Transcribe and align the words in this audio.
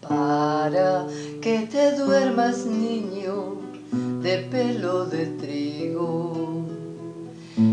Para 0.00 1.06
que 1.42 1.68
te 1.70 1.92
duermas, 1.96 2.64
niño, 2.64 3.58
de 4.22 4.38
pelo 4.50 5.04
de 5.04 5.26
trigo. 5.26 6.64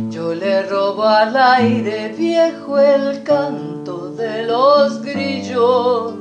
Yo 0.10 0.36
le 0.36 0.64
robo 0.64 1.04
al 1.04 1.36
aire 1.38 2.10
viejo 2.18 2.78
el 2.80 3.24
canto 3.24 4.12
de 4.14 4.44
los 4.44 5.02
grillos, 5.02 6.14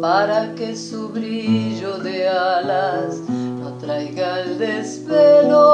para 0.00 0.54
que 0.54 0.74
su 0.74 1.08
brillo 1.08 1.98
de 1.98 2.28
alas 2.28 3.20
no 3.28 3.72
traiga 3.74 4.40
el 4.40 4.56
desvelo. 4.58 5.66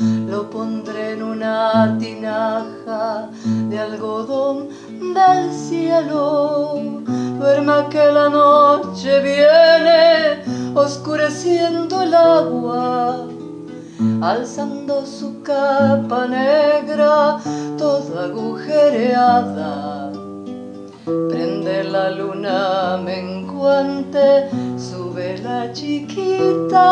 Lo 0.00 0.50
pondré 0.50 1.12
en 1.12 1.22
una 1.22 1.96
tinaja 2.00 3.30
de 3.68 3.78
algodón 3.78 4.68
del 5.14 5.52
cielo. 5.52 7.01
Duerma 7.52 7.86
que 7.90 8.10
la 8.10 8.30
noche 8.30 9.20
viene 9.20 10.42
oscureciendo 10.74 12.00
el 12.00 12.14
agua, 12.14 13.26
alzando 14.22 15.04
su 15.04 15.42
capa 15.42 16.26
negra 16.28 17.36
toda 17.76 18.24
agujereada. 18.24 20.12
Prende 21.04 21.84
la 21.84 22.08
luna 22.08 22.96
menguante 22.96 24.48
su 24.78 25.12
vela 25.12 25.70
chiquita 25.74 26.82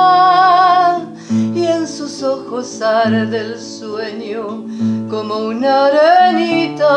y 1.61 1.67
en 1.67 1.87
sus 1.87 2.23
ojos 2.23 2.81
arde 2.81 3.39
el 3.39 3.61
sueño 3.61 4.65
como 5.11 5.37
una 5.37 5.87
arenita. 5.87 6.89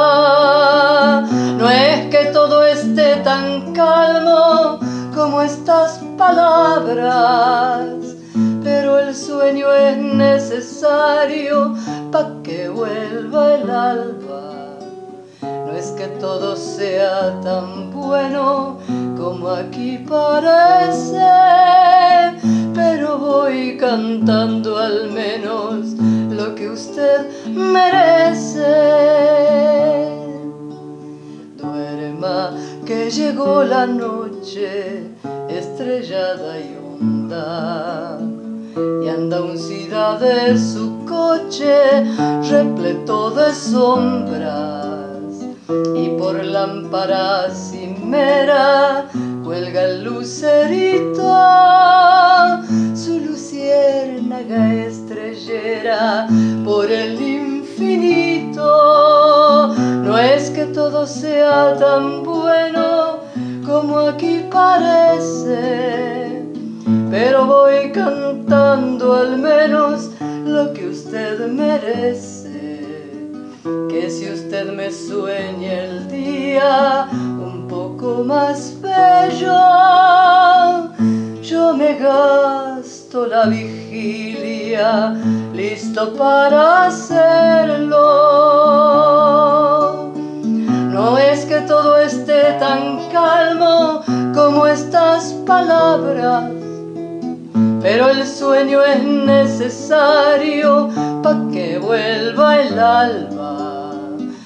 No 1.58 1.70
es 1.70 2.08
que 2.10 2.26
todo 2.32 2.66
esté 2.66 3.18
tan 3.18 3.74
calmo 3.74 4.80
como 5.14 5.42
estas 5.42 6.00
palabras, 6.18 7.88
pero 8.64 9.00
el 9.00 9.14
sueño 9.14 9.70
es 9.74 9.98
necesario 9.98 11.76
para 12.12 12.42
que 12.44 12.70
vuelva 12.70 13.56
el 13.56 13.70
alba. 13.70 14.78
No 15.42 15.74
es 15.74 15.88
que 15.92 16.08
todo 16.20 16.56
sea 16.56 17.42
tan 17.42 17.92
bueno 17.92 18.78
como 19.18 19.50
aquí 19.50 19.98
parece, 19.98 21.20
voy 23.18 23.78
cantando 23.78 24.78
al 24.78 25.12
menos 25.12 25.94
lo 26.32 26.56
que 26.56 26.70
usted 26.70 27.28
merece. 27.50 28.64
Duerma 31.58 32.52
que 32.86 33.10
llegó 33.10 33.64
la 33.64 33.86
noche 33.86 35.08
estrellada 35.50 36.60
y 36.60 36.78
honda 36.78 38.20
y 39.04 39.10
anda 39.10 39.42
uncida 39.42 40.18
de 40.18 40.58
su 40.58 41.06
coche 41.06 42.04
repleto 42.50 43.32
de 43.32 43.54
sombras 43.54 45.04
y 45.96 46.10
por 46.18 46.44
lámparas 46.44 47.72
cimera 47.72 49.06
cuelga 49.44 49.84
el 49.84 50.04
lucerito 50.04 51.22
estrellera 54.56 56.28
por 56.66 56.92
el 56.92 57.22
infinito 57.22 58.64
no 59.78 60.18
es 60.18 60.50
que 60.50 60.66
todo 60.66 61.06
sea 61.08 61.76
tan 61.78 62.24
bueno 62.24 63.20
como 63.66 64.00
aquí 64.00 64.46
parece 64.52 65.94
pero 67.14 67.46
voy 67.46 67.92
cantando 67.92 69.14
al 69.14 69.38
menos 69.38 70.10
lo 70.46 70.74
que 70.74 70.88
usted 70.88 71.48
merece. 71.48 72.82
Que 73.88 74.10
si 74.10 74.32
usted 74.32 74.74
me 74.74 74.92
sueña 74.92 75.74
el 75.84 76.08
día 76.08 77.08
un 77.12 77.68
poco 77.68 78.24
más 78.24 78.76
bello, 78.82 79.54
yo 81.44 81.76
me 81.76 82.00
gasto 82.00 83.28
la 83.28 83.46
vigilia 83.46 83.83
listo 85.54 86.14
para 86.16 86.88
hacerlo. 86.88 88.02
No 90.92 91.18
es 91.18 91.46
que 91.46 91.62
todo 91.62 91.98
esté 92.00 92.54
tan 92.60 93.10
calmo 93.12 94.02
como 94.34 94.68
estas 94.68 95.34
palabras 95.46 96.54
pero 97.84 98.08
el 98.08 98.26
sueño 98.26 98.82
es 98.82 99.04
necesario 99.04 100.90
para 101.22 101.50
que 101.52 101.78
vuelva 101.78 102.62
el 102.62 102.80
alba. 102.80 103.92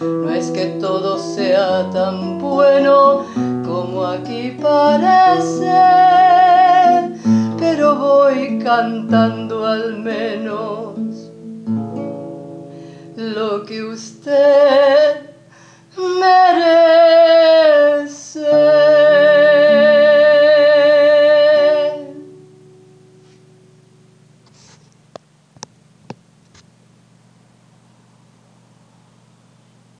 No 0.01 0.31
es 0.31 0.49
que 0.49 0.65
todo 0.81 1.19
sea 1.19 1.87
tan 1.91 2.39
bueno 2.39 3.25
como 3.63 4.05
aquí 4.07 4.57
parece, 4.59 5.71
pero 7.59 7.95
voy 7.95 8.57
cantando 8.57 9.46
al 9.77 9.99
menos 9.99 10.95
lo 13.15 13.63
que 13.65 13.83
usted. 13.83 14.86